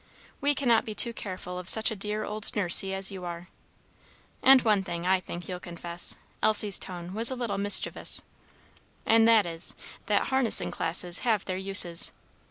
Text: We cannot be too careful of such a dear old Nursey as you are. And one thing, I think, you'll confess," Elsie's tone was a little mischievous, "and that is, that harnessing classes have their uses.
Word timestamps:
We 0.41 0.55
cannot 0.55 0.83
be 0.83 0.95
too 0.95 1.13
careful 1.13 1.59
of 1.59 1.69
such 1.69 1.91
a 1.91 1.95
dear 1.95 2.23
old 2.23 2.55
Nursey 2.55 2.91
as 2.91 3.11
you 3.11 3.23
are. 3.23 3.49
And 4.41 4.63
one 4.63 4.81
thing, 4.81 5.05
I 5.05 5.19
think, 5.19 5.47
you'll 5.47 5.59
confess," 5.59 6.15
Elsie's 6.41 6.79
tone 6.79 7.13
was 7.13 7.29
a 7.29 7.35
little 7.35 7.59
mischievous, 7.59 8.23
"and 9.05 9.27
that 9.27 9.45
is, 9.45 9.75
that 10.07 10.29
harnessing 10.29 10.71
classes 10.71 11.19
have 11.19 11.45
their 11.45 11.55
uses. 11.57 12.11